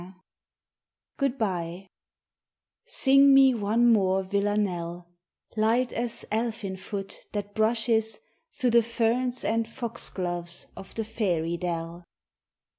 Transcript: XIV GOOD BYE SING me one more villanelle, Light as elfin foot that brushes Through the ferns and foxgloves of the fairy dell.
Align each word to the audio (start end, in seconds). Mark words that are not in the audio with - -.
XIV 0.01 0.15
GOOD 1.17 1.37
BYE 1.37 1.87
SING 2.87 3.35
me 3.35 3.53
one 3.53 3.85
more 3.93 4.23
villanelle, 4.23 5.07
Light 5.55 5.93
as 5.93 6.25
elfin 6.31 6.75
foot 6.75 7.19
that 7.33 7.53
brushes 7.53 8.19
Through 8.51 8.71
the 8.71 8.81
ferns 8.81 9.43
and 9.43 9.67
foxgloves 9.67 10.65
of 10.75 10.95
the 10.95 11.05
fairy 11.05 11.55
dell. 11.55 12.03